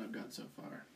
I've 0.00 0.12
got 0.12 0.32
so 0.32 0.44
far. 0.56 0.86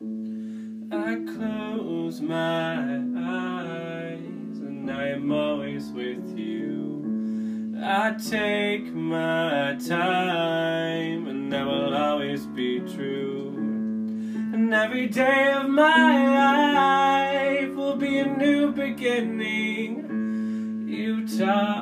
I 0.00 1.14
close 1.36 2.20
my 2.20 2.74
eyes 2.74 4.58
and 4.58 4.90
I 4.90 5.08
am 5.08 5.30
always 5.30 5.90
with 5.90 6.36
you. 6.36 7.76
I 7.80 8.12
take 8.14 8.92
my 8.92 9.76
time 9.86 11.28
and 11.28 11.52
that 11.52 11.64
will 11.64 11.94
always 11.94 12.46
be 12.46 12.80
true. 12.80 13.54
And 13.56 14.74
every 14.74 15.06
day 15.06 15.52
of 15.52 15.68
my 15.68 16.28
life 17.60 17.74
will 17.74 17.96
be 17.96 18.18
a 18.18 18.26
new 18.26 18.72
beginning. 18.72 20.08
You 20.88 21.26
taught 21.38 21.81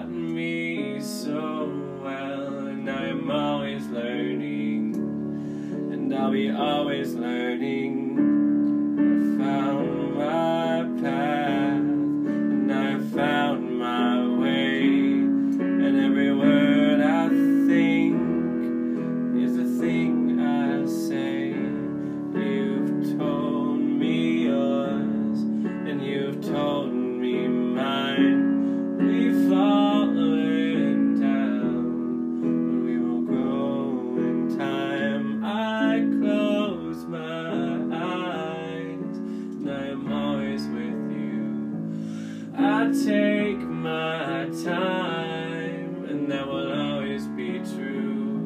I'll 6.30 6.36
be 6.36 6.48
always 6.48 7.14
learning. 7.14 8.14
I 9.00 9.42
found 9.42 9.99
I 42.80 42.84
take 42.86 43.58
my 43.58 44.48
time, 44.64 46.06
and 46.08 46.32
that 46.32 46.46
will 46.46 46.72
always 46.72 47.26
be 47.26 47.58
true. 47.58 48.38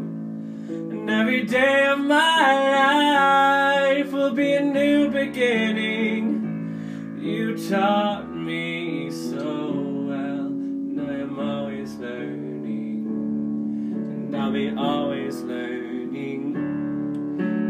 And 0.91 1.09
every 1.09 1.45
day 1.45 1.87
of 1.87 2.01
my 2.01 3.93
life 3.95 4.11
will 4.13 4.33
be 4.33 4.55
a 4.55 4.61
new 4.61 5.09
beginning. 5.09 6.27
You 7.21 7.57
taught 7.69 8.29
me 8.29 9.09
so 9.13 9.71
well, 10.09 10.47
and 10.49 11.01
I 11.01 11.15
am 11.21 11.39
always 11.39 11.95
learning, 11.95 13.07
and 13.07 14.37
I'll 14.37 14.51
be 14.51 14.75
always 14.77 15.43
learning. 15.43 16.55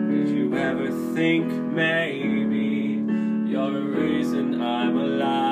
Did 0.09 0.29
you 0.31 0.57
ever 0.57 0.91
think 1.15 1.45
maybe 1.75 3.05
you're 3.53 3.77
a 3.77 3.83
reason 3.83 4.63
I'm 4.63 4.97
alive? 4.97 5.44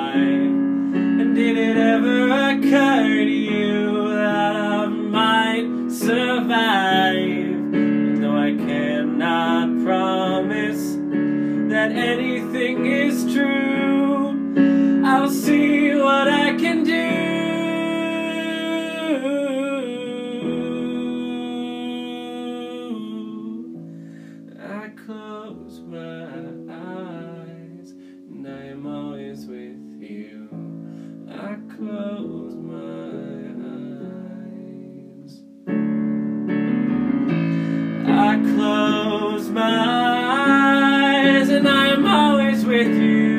Anything 12.63 12.85
is 12.85 13.33
true, 13.33 15.05
I'll 15.05 15.29
see 15.29 15.93
what 15.95 16.27
I 16.29 16.53
can 16.55 16.83
do. 16.83 16.93
I 24.61 24.89
close 25.05 25.81
my 25.81 26.23
eyes, 26.73 27.91
and 28.31 28.47
I 28.47 28.65
am 28.67 28.85
always 28.87 29.45
with 29.45 30.01
you. 30.01 30.47
I 31.29 31.57
close 31.75 32.55
my 32.55 33.49
eyes. 34.39 35.41
I 38.07 38.37
close 38.55 39.49
my 39.49 40.13
eyes, 41.39 41.49
and 41.49 41.67
I 41.67 41.87
am 41.89 42.05
always 42.05 42.12
with 42.87 43.01
you. 43.01 43.32